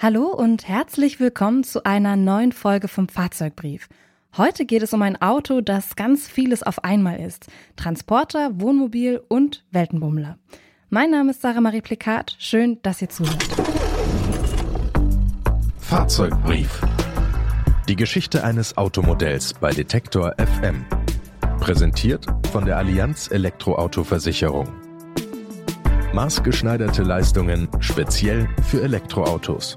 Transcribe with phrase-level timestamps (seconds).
[0.00, 3.88] Hallo und herzlich willkommen zu einer neuen Folge vom Fahrzeugbrief.
[4.36, 7.48] Heute geht es um ein Auto, das ganz vieles auf einmal ist.
[7.74, 10.38] Transporter, Wohnmobil und Weltenbummler.
[10.88, 12.36] Mein Name ist Sarah Marie Plikat.
[12.38, 13.44] Schön, dass ihr zuhört.
[15.80, 16.80] Fahrzeugbrief.
[17.88, 20.86] Die Geschichte eines Automodells bei Detektor FM.
[21.58, 24.68] Präsentiert von der Allianz Elektroauto-Versicherung.
[26.14, 29.76] Maßgeschneiderte Leistungen speziell für Elektroautos.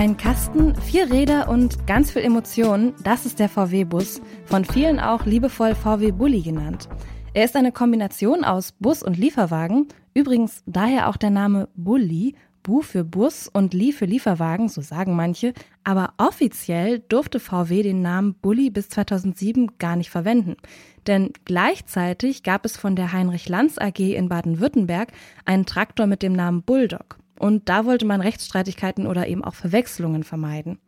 [0.00, 5.26] Ein Kasten, vier Räder und ganz viel Emotionen, das ist der VW-Bus, von vielen auch
[5.26, 6.88] liebevoll VW-Bully genannt.
[7.34, 12.80] Er ist eine Kombination aus Bus und Lieferwagen, übrigens daher auch der Name Bully, Bu
[12.80, 15.52] für Bus und Lie für Lieferwagen, so sagen manche,
[15.84, 20.56] aber offiziell durfte VW den Namen Bully bis 2007 gar nicht verwenden.
[21.08, 25.12] Denn gleichzeitig gab es von der Heinrich Lanz AG in Baden-Württemberg
[25.44, 27.19] einen Traktor mit dem Namen Bulldog.
[27.40, 30.78] Und da wollte man Rechtsstreitigkeiten oder eben auch Verwechslungen vermeiden.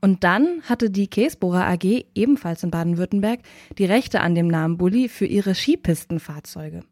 [0.00, 3.38] Und dann hatte die Käsbohrer AG, ebenfalls in Baden-Württemberg,
[3.78, 6.82] die Rechte an dem Namen Bulli für ihre Skipistenfahrzeuge.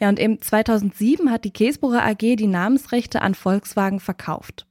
[0.00, 4.66] Ja, und im 2007 hat die Käsbohrer AG die Namensrechte an Volkswagen verkauft.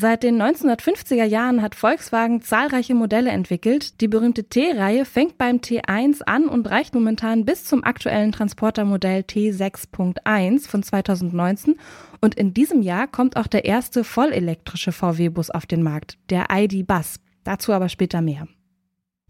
[0.00, 4.00] Seit den 1950er Jahren hat Volkswagen zahlreiche Modelle entwickelt.
[4.00, 10.68] Die berühmte T-Reihe fängt beim T1 an und reicht momentan bis zum aktuellen Transportermodell T6.1
[10.68, 11.74] von 2019.
[12.20, 16.86] Und in diesem Jahr kommt auch der erste vollelektrische VW-Bus auf den Markt, der ID
[16.86, 17.16] Bus.
[17.42, 18.46] Dazu aber später mehr.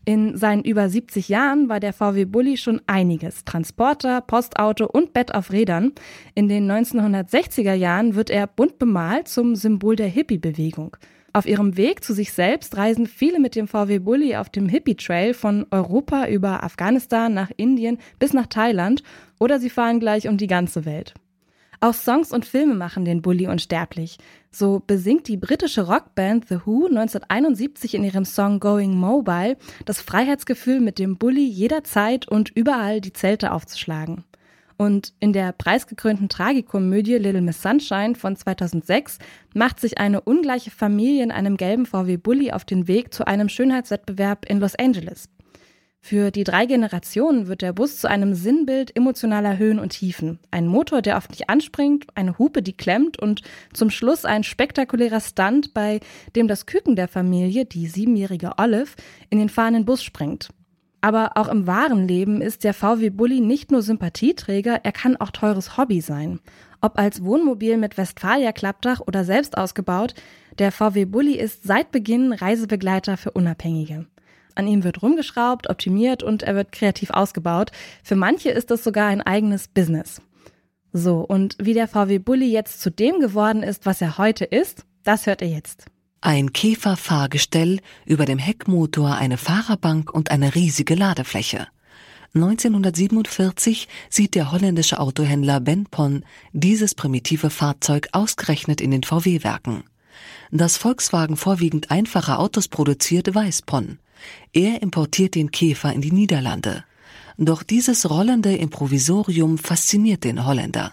[0.09, 3.45] In seinen über 70 Jahren war der VW Bulli schon einiges.
[3.45, 5.92] Transporter, Postauto und Bett auf Rädern.
[6.34, 10.97] In den 1960er Jahren wird er bunt bemalt zum Symbol der Hippie-Bewegung.
[11.34, 14.95] Auf ihrem Weg zu sich selbst reisen viele mit dem VW Bulli auf dem Hippie
[14.95, 19.03] Trail von Europa über Afghanistan nach Indien bis nach Thailand
[19.39, 21.12] oder sie fahren gleich um die ganze Welt.
[21.80, 24.18] Auch Songs und Filme machen den Bully unsterblich.
[24.50, 30.80] So besingt die britische Rockband The Who 1971 in ihrem Song Going Mobile das Freiheitsgefühl,
[30.80, 34.24] mit dem Bully jederzeit und überall die Zelte aufzuschlagen.
[34.77, 39.18] Und in der preisgekrönten Tragikomödie Little Miss Sunshine von 2006
[39.55, 43.48] macht sich eine ungleiche Familie in einem gelben VW Bully auf den Weg zu einem
[43.48, 45.28] Schönheitswettbewerb in Los Angeles.
[46.08, 50.39] Für die drei Generationen wird der Bus zu einem Sinnbild emotionaler Höhen und Tiefen.
[50.51, 53.42] Ein Motor, der oft nicht anspringt, eine Hupe, die klemmt und
[53.74, 56.01] zum Schluss ein spektakulärer Stunt, bei
[56.35, 58.92] dem das Küken der Familie, die siebenjährige Olive,
[59.29, 60.48] in den fahrenden Bus springt.
[61.02, 65.30] Aber auch im wahren Leben ist der VW Bulli nicht nur Sympathieträger, er kann auch
[65.30, 66.41] teures Hobby sein.
[66.80, 70.14] Ob als Wohnmobil mit Westfalia-Klappdach oder selbst ausgebaut,
[70.58, 74.07] der VW Bulli ist seit Beginn Reisebegleiter für Unabhängige.
[74.58, 77.70] An ihm wird rumgeschraubt, optimiert und er wird kreativ ausgebaut.
[78.02, 80.20] Für manche ist das sogar ein eigenes Business.
[80.92, 84.85] So, und wie der VW Bulli jetzt zu dem geworden ist, was er heute ist,
[85.05, 85.85] das hört ihr jetzt.
[86.23, 91.68] Ein Käferfahrgestell, über dem Heckmotor eine Fahrerbank und eine riesige Ladefläche.
[92.35, 99.85] 1947 sieht der holländische Autohändler Ben Pon dieses primitive Fahrzeug ausgerechnet in den VW-Werken.
[100.51, 104.01] Dass Volkswagen vorwiegend einfache Autos produziert, weiß Pon.
[104.52, 106.84] Er importiert den Käfer in die Niederlande.
[107.36, 110.92] Doch dieses rollende Improvisorium fasziniert den Holländer.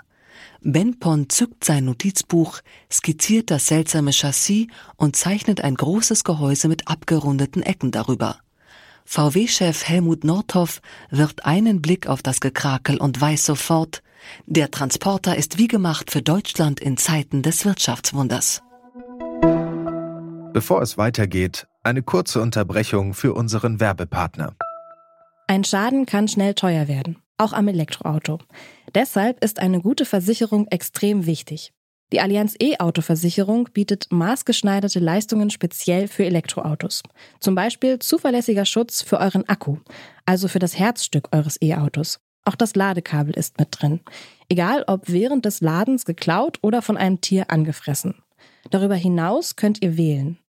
[0.61, 2.59] Ben Pon zückt sein Notizbuch,
[2.91, 8.39] skizziert das seltsame Chassis und zeichnet ein großes Gehäuse mit abgerundeten Ecken darüber.
[9.05, 10.81] VW-Chef Helmut Nordhoff
[11.11, 14.01] wirft einen Blick auf das Gekrakel und weiß sofort,
[14.47, 18.63] der Transporter ist wie gemacht für Deutschland in Zeiten des Wirtschaftswunders.
[20.55, 24.55] Bevor es weitergeht, eine kurze Unterbrechung für unseren Werbepartner.
[25.47, 28.39] Ein Schaden kann schnell teuer werden, auch am Elektroauto.
[28.93, 31.73] Deshalb ist eine gute Versicherung extrem wichtig.
[32.13, 37.03] Die Allianz E-Auto-Versicherung bietet maßgeschneiderte Leistungen speziell für Elektroautos.
[37.41, 39.79] Zum Beispiel zuverlässiger Schutz für euren Akku,
[40.25, 42.21] also für das Herzstück eures E-Autos.
[42.45, 43.99] Auch das Ladekabel ist mit drin.
[44.47, 48.15] Egal ob während des Ladens geklaut oder von einem Tier angefressen.
[48.71, 50.39] Darüber hinaus könnt ihr wählen.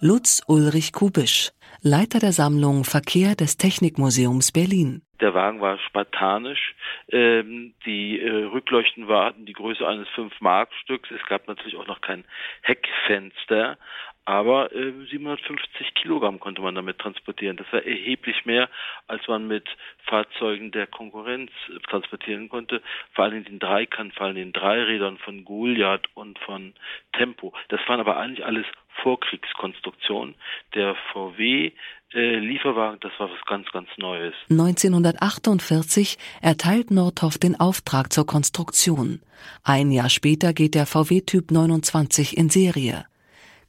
[0.00, 5.00] Lutz Ulrich Kubisch, Leiter der Sammlung Verkehr des Technikmuseums Berlin.
[5.22, 6.74] Der Wagen war spartanisch.
[7.10, 11.10] Ähm, die äh, Rückleuchten waren die Größe eines 5-Mark-Stücks.
[11.10, 12.26] Es gab natürlich auch noch kein
[12.60, 13.78] Heckfenster.
[14.26, 17.56] Aber äh, 750 Kilogramm konnte man damit transportieren.
[17.56, 18.68] Das war erheblich mehr,
[19.06, 19.66] als man mit
[20.04, 22.82] Fahrzeugen der Konkurrenz äh, transportieren konnte.
[23.14, 26.74] Vor allem den Dreikant, vor allem den Dreirädern von Goliath und von
[27.14, 27.54] Tempo.
[27.68, 28.66] Das waren aber eigentlich alles
[29.02, 30.34] Vorkriegskonstruktionen.
[30.74, 31.72] Der VW
[32.12, 34.34] äh, Lieferwagen, das war was ganz, ganz Neues.
[34.50, 39.20] 1948 erteilt Nordhoff den Auftrag zur Konstruktion.
[39.64, 43.06] Ein Jahr später geht der VW Typ 29 in Serie.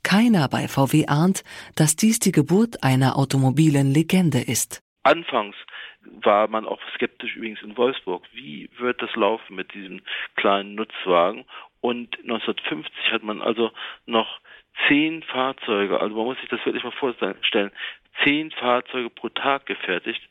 [0.03, 1.43] Keiner bei VW ahnt,
[1.75, 4.81] dass dies die Geburt einer automobilen Legende ist.
[5.03, 5.55] Anfangs
[6.23, 8.23] war man auch skeptisch übrigens in Wolfsburg.
[8.33, 10.01] Wie wird das laufen mit diesem
[10.35, 11.45] kleinen Nutzwagen?
[11.81, 13.71] Und 1950 hat man also
[14.05, 14.39] noch
[14.87, 17.71] zehn Fahrzeuge, also man muss sich das wirklich mal vorstellen,
[18.23, 20.21] zehn Fahrzeuge pro Tag gefertigt.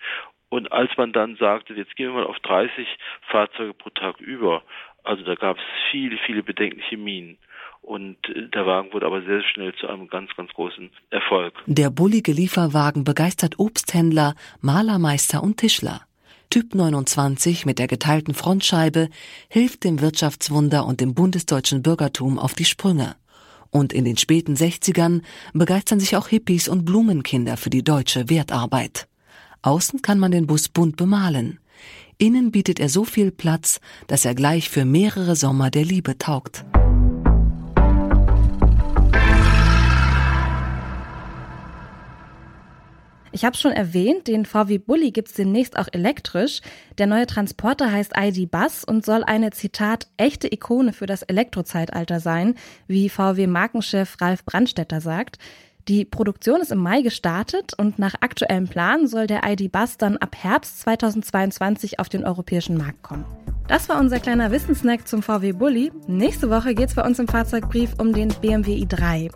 [0.49, 2.87] Und als man dann sagte, jetzt gehen wir mal auf 30
[3.29, 4.63] Fahrzeuge pro Tag über,
[5.03, 7.39] also da gab es viele, viele bedenkliche Minen.
[7.83, 11.55] Und äh, der Wagen wurde aber sehr schnell zu einem ganz, ganz großen Erfolg.
[11.67, 16.01] Der bullige Lieferwagen begeistert Obsthändler, Malermeister und Tischler.
[16.51, 19.09] Typ 29 mit der geteilten Frontscheibe
[19.49, 23.17] hilft dem Wirtschaftswunder und dem bundesdeutschen Bürgertum auf die Sprünge.
[23.77, 25.21] Und in den späten 60ern
[25.53, 29.07] begeistern sich auch Hippies und Blumenkinder für die deutsche Wertarbeit.
[29.61, 31.59] Außen kann man den Bus bunt bemalen.
[32.17, 36.65] Innen bietet er so viel Platz, dass er gleich für mehrere Sommer der Liebe taugt.
[43.33, 46.61] Ich habe schon erwähnt, den VW Bulli gibt es demnächst auch elektrisch.
[46.99, 52.21] Der neue Transporter heißt ID Bus und soll eine, Zitat, echte Ikone für das Elektrozeitalter
[52.21, 52.55] sein,
[52.87, 55.39] wie VW-Markenchef Ralf Brandstetter sagt.
[55.89, 60.17] Die Produktion ist im Mai gestartet und nach aktuellem Plan soll der ID Bus dann
[60.17, 63.25] ab Herbst 2022 auf den europäischen Markt kommen.
[63.69, 65.93] Das war unser kleiner Wissenssnack zum VW Bulli.
[66.09, 69.31] Nächste Woche geht es bei uns im Fahrzeugbrief um den BMW i3.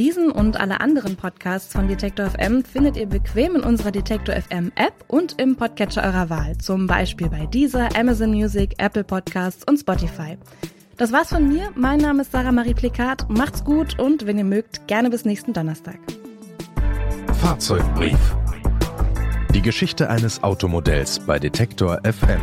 [0.00, 4.72] Diesen und alle anderen Podcasts von Detektor FM findet ihr bequem in unserer Detektor FM
[4.74, 9.76] App und im Podcatcher eurer Wahl, zum Beispiel bei Deezer, Amazon Music, Apple Podcasts und
[9.76, 10.38] Spotify.
[10.96, 11.68] Das war's von mir.
[11.74, 13.28] Mein Name ist Sarah Marie Plikat.
[13.28, 15.98] Macht's gut und wenn ihr mögt, gerne bis nächsten Donnerstag.
[17.42, 18.36] Fahrzeugbrief.
[19.52, 22.40] Die Geschichte eines Automodells bei Detektor FM.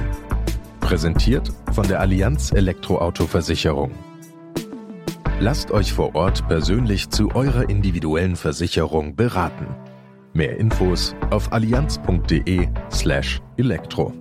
[0.80, 3.90] Präsentiert von der Allianz Elektroauto-Versicherung.
[5.40, 9.68] Lasst euch vor Ort persönlich zu eurer individuellen Versicherung beraten.
[10.34, 14.14] Mehr Infos auf allianz.de slash elektro.